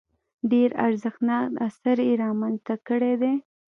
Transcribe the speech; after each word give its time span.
ډېر 0.51 0.69
ارزښتناک 0.85 1.47
اثار 1.67 1.97
یې 2.07 2.13
رامنځته 2.23 2.75
کړي 2.87 3.13
دي. 3.21 3.33